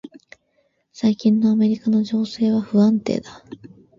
[0.93, 3.43] 最近のアメリカの情勢は不安定だ。